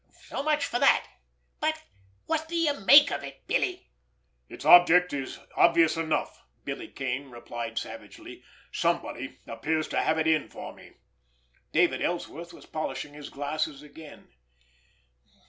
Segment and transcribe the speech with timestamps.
[0.23, 1.05] "So much for that!
[1.59, 1.77] But
[2.25, 3.91] what do you make of it, Billy?"
[4.49, 8.43] "It's object is obvious enough," Billy Kane replied savagely.
[8.71, 10.93] "Somebody appears to have it in for me."
[11.71, 14.33] David Ellsworth was polishing his glasses again.